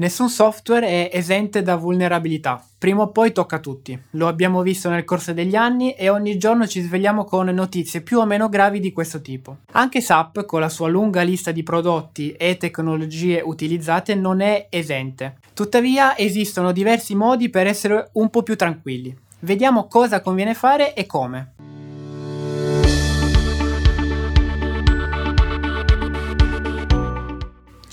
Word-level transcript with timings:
Nessun 0.00 0.28
software 0.28 0.86
è 0.86 1.10
esente 1.12 1.60
da 1.60 1.74
vulnerabilità. 1.74 2.64
Prima 2.78 3.02
o 3.02 3.10
poi 3.10 3.32
tocca 3.32 3.56
a 3.56 3.58
tutti. 3.58 4.00
Lo 4.10 4.28
abbiamo 4.28 4.62
visto 4.62 4.88
nel 4.88 5.04
corso 5.04 5.32
degli 5.32 5.56
anni 5.56 5.94
e 5.94 6.08
ogni 6.08 6.38
giorno 6.38 6.68
ci 6.68 6.80
svegliamo 6.80 7.24
con 7.24 7.46
notizie 7.46 8.02
più 8.02 8.20
o 8.20 8.24
meno 8.24 8.48
gravi 8.48 8.78
di 8.78 8.92
questo 8.92 9.20
tipo. 9.20 9.56
Anche 9.72 10.00
SAP, 10.00 10.44
con 10.44 10.60
la 10.60 10.68
sua 10.68 10.86
lunga 10.86 11.22
lista 11.22 11.50
di 11.50 11.64
prodotti 11.64 12.30
e 12.30 12.56
tecnologie 12.56 13.40
utilizzate, 13.44 14.14
non 14.14 14.40
è 14.40 14.68
esente. 14.70 15.38
Tuttavia 15.52 16.16
esistono 16.16 16.70
diversi 16.70 17.16
modi 17.16 17.50
per 17.50 17.66
essere 17.66 18.10
un 18.12 18.30
po' 18.30 18.44
più 18.44 18.54
tranquilli. 18.54 19.12
Vediamo 19.40 19.88
cosa 19.88 20.20
conviene 20.20 20.54
fare 20.54 20.94
e 20.94 21.06
come. 21.06 21.54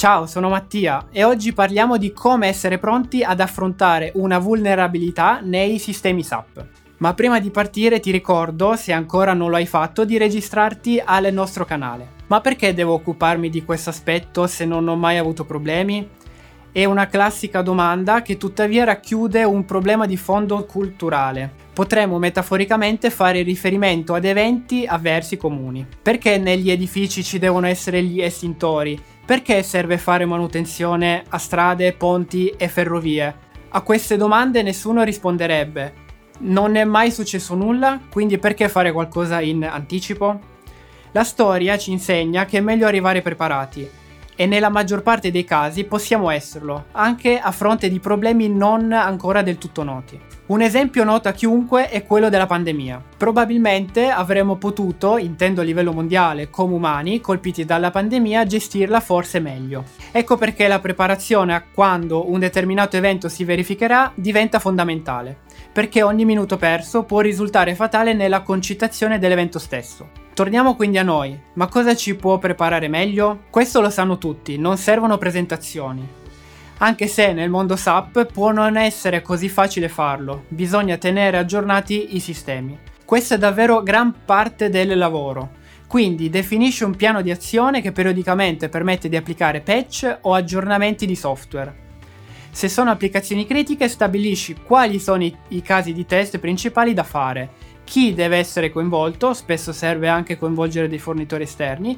Ciao, 0.06 0.28
sono 0.28 0.50
Mattia 0.50 1.08
e 1.10 1.24
oggi 1.24 1.52
parliamo 1.52 1.98
di 1.98 2.14
come 2.14 2.46
essere 2.46 2.78
pronti 2.78 3.24
ad 3.24 3.40
affrontare 3.40 4.12
una 4.14 4.38
vulnerabilità 4.38 5.40
nei 5.42 5.80
sistemi 5.80 6.22
SAP. 6.22 6.64
Ma 6.98 7.16
prima 7.16 7.40
di 7.40 7.50
partire 7.50 8.00
ti 8.00 8.12
ricordo, 8.12 8.76
se 8.76 8.94
ancora 8.94 9.34
non 9.34 9.50
lo 9.50 9.56
hai 9.56 9.66
fatto, 9.66 10.06
di 10.06 10.20
registrarti 10.20 11.02
al 11.04 11.34
nostro 11.34 11.66
canale. 11.66 12.10
Ma 12.28 12.40
perché 12.40 12.76
devo 12.76 12.94
occuparmi 12.94 13.50
di 13.50 13.66
questo 13.66 13.90
aspetto 13.90 14.46
se 14.46 14.64
non 14.64 14.88
ho 14.88 14.96
mai 14.96 15.18
avuto 15.18 15.44
problemi? 15.44 16.08
È 16.72 16.86
una 16.86 17.08
classica 17.08 17.64
domanda 17.64 18.22
che 18.22 18.38
tuttavia 18.38 18.84
racchiude 18.84 19.44
un 19.44 19.66
problema 19.66 20.06
di 20.06 20.18
fondo 20.18 20.66
culturale. 20.66 21.52
Potremmo 21.74 22.20
metaforicamente 22.20 23.10
fare 23.10 23.42
riferimento 23.42 24.14
ad 24.14 24.26
eventi 24.26 24.86
avversi 24.86 25.36
comuni. 25.36 25.84
Perché 26.00 26.38
negli 26.38 26.70
edifici 26.70 27.24
ci 27.24 27.40
devono 27.40 27.66
essere 27.66 28.04
gli 28.04 28.22
estintori? 28.22 29.02
Perché 29.26 29.64
serve 29.64 29.98
fare 29.98 30.24
manutenzione 30.24 31.24
a 31.30 31.40
strade, 31.40 31.94
ponti 31.94 32.50
e 32.50 32.68
ferrovie? 32.68 33.36
A 33.70 33.82
queste 33.82 34.18
domande 34.18 34.62
nessuno 34.62 35.02
risponderebbe. 35.02 35.94
Non 36.42 36.76
è 36.76 36.84
mai 36.84 37.10
successo 37.10 37.56
nulla, 37.56 38.00
quindi 38.12 38.38
perché 38.38 38.70
fare 38.70 38.92
qualcosa 38.92 39.42
in 39.42 39.64
anticipo? 39.66 40.40
La 41.12 41.24
storia 41.24 41.76
ci 41.76 41.90
insegna 41.92 42.46
che 42.46 42.60
è 42.60 42.62
meglio 42.62 42.86
arrivare 42.86 43.24
preparati 43.24 43.90
e 44.36 44.46
nella 44.46 44.70
maggior 44.70 45.02
parte 45.02 45.32
dei 45.32 45.44
casi 45.44 45.86
possiamo 45.86 46.30
esserlo, 46.30 46.86
anche 46.92 47.40
a 47.40 47.50
fronte 47.50 47.90
di 47.90 48.00
problemi 48.00 48.48
non 48.48 48.92
ancora 48.92 49.42
del 49.42 49.58
tutto 49.58 49.82
noti. 49.82 50.20
Un 50.48 50.62
esempio 50.62 51.04
noto 51.04 51.28
a 51.28 51.32
chiunque 51.32 51.90
è 51.90 52.06
quello 52.06 52.30
della 52.30 52.46
pandemia. 52.46 53.02
Probabilmente 53.18 54.10
avremmo 54.10 54.58
potuto, 54.58 55.18
intendo 55.18 55.62
a 55.62 55.64
livello 55.64 55.92
mondiale, 55.92 56.52
come 56.52 56.76
umani, 56.76 57.20
colpiti 57.20 57.66
dalla 57.66 57.90
pandemia, 57.90 58.46
gestirla 58.46 59.00
forse 59.00 59.40
meglio. 59.40 59.86
Ecco 60.12 60.38
perché 60.38 60.68
la 60.68 60.80
preparazione 60.80 61.56
a 61.56 61.64
quando 61.74 62.30
un 62.30 62.38
determinato 62.38 62.96
evento 62.96 63.28
si 63.28 63.44
verificherà 63.44 64.12
diventa 64.14 64.60
fondamentale, 64.60 65.36
perché 65.74 66.04
ogni 66.04 66.26
minuto 66.26 66.58
perso 66.58 67.06
può 67.06 67.22
risultare 67.22 67.74
fatale 67.74 68.14
nella 68.14 68.42
concitazione 68.42 69.18
dell'evento 69.18 69.58
stesso. 69.58 70.10
Torniamo 70.36 70.76
quindi 70.76 71.00
a 71.00 71.04
noi, 71.04 71.36
ma 71.54 71.66
cosa 71.66 71.96
ci 71.96 72.14
può 72.16 72.38
preparare 72.38 72.88
meglio? 72.88 73.46
Questo 73.50 73.82
lo 73.82 73.90
sanno 73.90 74.20
tutti, 74.20 74.60
non 74.60 74.78
servono 74.78 75.18
presentazioni 75.18 76.24
anche 76.78 77.08
se 77.08 77.32
nel 77.32 77.50
mondo 77.50 77.76
SAP 77.76 78.26
può 78.26 78.52
non 78.52 78.76
essere 78.76 79.22
così 79.22 79.48
facile 79.48 79.88
farlo, 79.88 80.44
bisogna 80.50 80.98
tenere 80.98 81.38
aggiornati 81.38 82.16
i 82.16 82.20
sistemi. 82.20 82.78
Questa 83.06 83.36
è 83.36 83.38
davvero 83.38 83.82
gran 83.82 84.14
parte 84.26 84.70
del 84.70 84.98
lavoro. 84.98 85.64
Quindi 85.88 86.30
definisci 86.30 86.84
un 86.84 86.96
piano 86.96 87.22
di 87.22 87.32
azione 87.32 87.82
che 87.82 87.92
periodicamente 87.92 88.68
permette 88.68 89.08
di 89.08 89.16
applicare 89.16 89.62
patch 89.62 90.18
o 90.22 90.34
aggiornamenti 90.34 91.06
di 91.06 91.16
software. 91.16 91.84
Se 92.52 92.68
sono 92.68 92.90
applicazioni 92.90 93.46
critiche 93.46 93.88
stabilisci 93.88 94.56
quali 94.64 95.00
sono 95.00 95.24
i, 95.24 95.36
i 95.50 95.62
casi 95.62 95.94
di 95.94 96.06
test 96.06 96.40
principali 96.40 96.94
da 96.94 97.04
fare, 97.04 97.50
chi 97.84 98.14
deve 98.14 98.38
essere 98.38 98.72
coinvolto, 98.72 99.34
spesso 99.34 99.72
serve 99.72 100.08
anche 100.08 100.38
coinvolgere 100.38 100.90
dei 100.90 101.00
fornitori 101.00 101.44
esterni, 101.44 101.98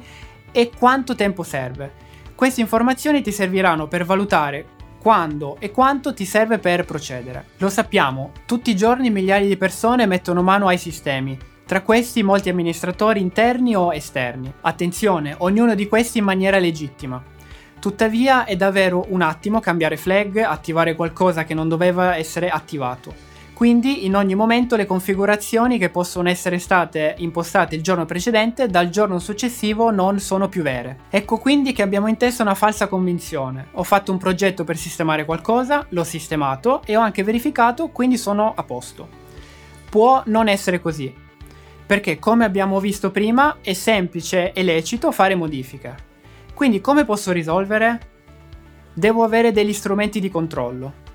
e 0.52 0.70
quanto 0.76 1.14
tempo 1.14 1.42
serve. 1.42 2.06
Queste 2.38 2.60
informazioni 2.60 3.20
ti 3.20 3.32
serviranno 3.32 3.88
per 3.88 4.04
valutare 4.04 4.64
quando 5.02 5.56
e 5.58 5.72
quanto 5.72 6.14
ti 6.14 6.24
serve 6.24 6.60
per 6.60 6.84
procedere. 6.84 7.46
Lo 7.56 7.68
sappiamo, 7.68 8.30
tutti 8.46 8.70
i 8.70 8.76
giorni 8.76 9.10
migliaia 9.10 9.44
di 9.44 9.56
persone 9.56 10.06
mettono 10.06 10.40
mano 10.40 10.68
ai 10.68 10.78
sistemi, 10.78 11.36
tra 11.66 11.82
questi 11.82 12.22
molti 12.22 12.48
amministratori 12.48 13.20
interni 13.20 13.74
o 13.74 13.92
esterni. 13.92 14.52
Attenzione, 14.60 15.34
ognuno 15.38 15.74
di 15.74 15.88
questi 15.88 16.18
in 16.18 16.24
maniera 16.26 16.60
legittima. 16.60 17.20
Tuttavia 17.80 18.44
è 18.44 18.54
davvero 18.54 19.06
un 19.08 19.22
attimo 19.22 19.58
cambiare 19.58 19.96
flag, 19.96 20.36
attivare 20.36 20.94
qualcosa 20.94 21.42
che 21.42 21.54
non 21.54 21.68
doveva 21.68 22.14
essere 22.14 22.50
attivato. 22.50 23.27
Quindi 23.58 24.06
in 24.06 24.14
ogni 24.14 24.36
momento 24.36 24.76
le 24.76 24.86
configurazioni 24.86 25.78
che 25.78 25.90
possono 25.90 26.28
essere 26.28 26.60
state 26.60 27.16
impostate 27.18 27.74
il 27.74 27.82
giorno 27.82 28.04
precedente 28.04 28.68
dal 28.68 28.88
giorno 28.88 29.18
successivo 29.18 29.90
non 29.90 30.20
sono 30.20 30.48
più 30.48 30.62
vere. 30.62 31.00
Ecco 31.10 31.38
quindi 31.38 31.72
che 31.72 31.82
abbiamo 31.82 32.06
in 32.06 32.16
testa 32.16 32.44
una 32.44 32.54
falsa 32.54 32.86
convinzione. 32.86 33.70
Ho 33.72 33.82
fatto 33.82 34.12
un 34.12 34.18
progetto 34.18 34.62
per 34.62 34.76
sistemare 34.76 35.24
qualcosa, 35.24 35.84
l'ho 35.88 36.04
sistemato 36.04 36.82
e 36.84 36.96
ho 36.96 37.00
anche 37.00 37.24
verificato, 37.24 37.88
quindi 37.88 38.16
sono 38.16 38.52
a 38.54 38.62
posto. 38.62 39.08
Può 39.90 40.22
non 40.26 40.46
essere 40.46 40.80
così. 40.80 41.12
Perché 41.84 42.20
come 42.20 42.44
abbiamo 42.44 42.78
visto 42.78 43.10
prima 43.10 43.56
è 43.60 43.72
semplice 43.72 44.52
e 44.52 44.62
lecito 44.62 45.10
fare 45.10 45.34
modifiche. 45.34 45.96
Quindi 46.54 46.80
come 46.80 47.04
posso 47.04 47.32
risolvere? 47.32 47.98
Devo 48.94 49.24
avere 49.24 49.50
degli 49.50 49.72
strumenti 49.72 50.20
di 50.20 50.30
controllo 50.30 51.06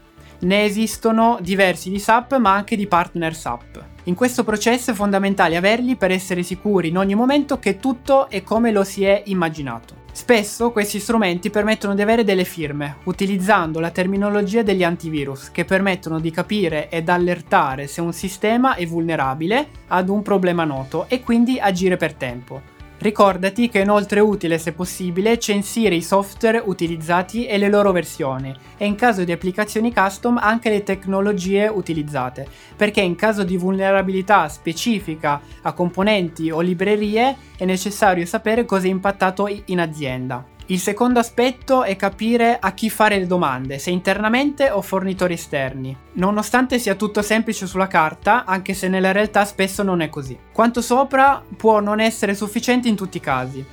ne 0.43 0.63
esistono 0.63 1.37
diversi 1.41 1.89
di 1.89 1.99
SAP 1.99 2.37
ma 2.37 2.53
anche 2.53 2.75
di 2.75 2.87
partner 2.87 3.35
SAP. 3.35 3.85
In 4.05 4.15
questo 4.15 4.43
processo 4.43 4.91
è 4.91 4.93
fondamentale 4.93 5.55
averli 5.55 5.95
per 5.95 6.11
essere 6.11 6.43
sicuri 6.43 6.89
in 6.89 6.97
ogni 6.97 7.15
momento 7.15 7.59
che 7.59 7.79
tutto 7.79 8.29
è 8.29 8.43
come 8.43 8.71
lo 8.71 8.83
si 8.83 9.05
è 9.05 9.23
immaginato. 9.25 10.01
Spesso 10.11 10.71
questi 10.71 10.99
strumenti 10.99 11.49
permettono 11.49 11.95
di 11.95 12.01
avere 12.03 12.23
delle 12.23 12.43
firme, 12.43 12.97
utilizzando 13.05 13.79
la 13.79 13.89
terminologia 13.89 14.61
degli 14.61 14.83
antivirus, 14.83 15.49
che 15.51 15.65
permettono 15.65 16.19
di 16.19 16.29
capire 16.29 16.87
ed 16.89 17.09
allertare 17.09 17.87
se 17.87 17.99
un 17.99 18.13
sistema 18.13 18.75
è 18.75 18.85
vulnerabile 18.85 19.69
ad 19.87 20.09
un 20.09 20.21
problema 20.21 20.65
noto 20.65 21.05
e 21.07 21.21
quindi 21.21 21.59
agire 21.59 21.97
per 21.97 22.13
tempo. 22.13 22.61
Ricordati 22.99 23.67
che 23.67 23.79
è 23.79 23.83
inoltre 23.83 24.21
utile, 24.21 24.57
se 24.57 24.71
possibile, 24.71 25.37
censire 25.37 25.95
i 25.95 26.01
software 26.01 26.61
utilizzati 26.63 27.45
e 27.45 27.57
le 27.57 27.67
loro 27.67 27.91
versioni 27.91 28.55
e 28.77 28.85
in 28.85 28.95
caso 28.95 29.23
di 29.23 29.31
applicazioni 29.31 29.93
custom 29.93 30.37
anche 30.37 30.69
le 30.69 30.83
tecnologie 30.83 31.67
utilizzate, 31.67 32.47
perché 32.77 33.01
in 33.01 33.15
caso 33.15 33.43
di 33.43 33.57
vulnerabilità 33.57 34.47
specifica 34.47 35.41
a 35.63 35.73
componenti 35.73 36.49
o 36.49 36.61
librerie 36.61 37.35
è 37.57 37.65
necessario 37.65 38.25
sapere 38.25 38.63
cosa 38.63 38.87
è 38.87 38.89
impattato 38.89 39.49
in 39.65 39.79
azienda. 39.79 40.52
Il 40.67 40.79
secondo 40.79 41.19
aspetto 41.19 41.83
è 41.83 41.97
capire 41.97 42.57
a 42.57 42.71
chi 42.71 42.89
fare 42.89 43.19
le 43.19 43.27
domande, 43.27 43.79
se 43.79 43.89
internamente 43.89 44.69
o 44.69 44.81
fornitori 44.81 45.33
esterni. 45.33 45.95
Nonostante 46.13 46.79
sia 46.79 46.95
tutto 46.95 47.21
semplice 47.21 47.67
sulla 47.67 47.87
carta, 47.87 48.45
anche 48.45 48.73
se 48.73 48.87
nella 48.87 49.11
realtà 49.11 49.43
spesso 49.43 49.83
non 49.83 49.99
è 49.99 50.07
così. 50.07 50.37
Quanto 50.53 50.81
sopra 50.81 51.43
può 51.57 51.81
non 51.81 51.99
essere 51.99 52.33
sufficiente 52.33 52.87
in 52.87 52.95
tutti 52.95 53.17
i 53.17 53.19
casi. 53.19 53.65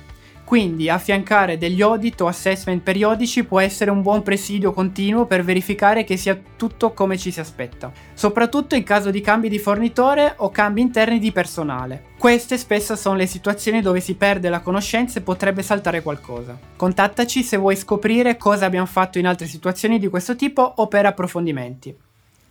Quindi 0.51 0.89
affiancare 0.89 1.57
degli 1.57 1.81
audit 1.81 2.19
o 2.19 2.27
assessment 2.27 2.83
periodici 2.83 3.45
può 3.45 3.61
essere 3.61 3.89
un 3.89 4.01
buon 4.01 4.21
presidio 4.21 4.73
continuo 4.73 5.25
per 5.25 5.45
verificare 5.45 6.03
che 6.03 6.17
sia 6.17 6.37
tutto 6.57 6.91
come 6.91 7.17
ci 7.17 7.31
si 7.31 7.39
aspetta, 7.39 7.89
soprattutto 8.13 8.75
in 8.75 8.83
caso 8.83 9.11
di 9.11 9.21
cambi 9.21 9.47
di 9.47 9.59
fornitore 9.59 10.33
o 10.39 10.49
cambi 10.49 10.81
interni 10.81 11.19
di 11.19 11.31
personale. 11.31 12.07
Queste 12.17 12.57
spesso 12.57 12.97
sono 12.97 13.15
le 13.15 13.27
situazioni 13.27 13.79
dove 13.79 14.01
si 14.01 14.15
perde 14.15 14.49
la 14.49 14.59
conoscenza 14.59 15.19
e 15.19 15.23
potrebbe 15.23 15.61
saltare 15.61 16.01
qualcosa. 16.01 16.59
Contattaci 16.75 17.43
se 17.43 17.55
vuoi 17.55 17.77
scoprire 17.77 18.35
cosa 18.35 18.65
abbiamo 18.65 18.87
fatto 18.87 19.19
in 19.19 19.27
altre 19.27 19.47
situazioni 19.47 19.99
di 19.99 20.09
questo 20.09 20.35
tipo 20.35 20.63
o 20.63 20.87
per 20.89 21.05
approfondimenti. 21.05 21.95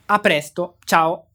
A 0.07 0.19
presto, 0.21 0.77
ciao! 0.87 1.30